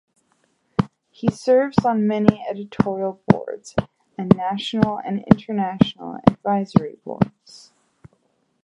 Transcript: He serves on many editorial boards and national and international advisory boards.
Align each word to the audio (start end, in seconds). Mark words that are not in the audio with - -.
He 1.11 1.29
serves 1.29 1.85
on 1.85 2.07
many 2.07 2.43
editorial 2.49 3.21
boards 3.27 3.75
and 4.17 4.35
national 4.35 4.97
and 4.97 5.23
international 5.29 6.17
advisory 6.25 6.97
boards. 7.05 7.71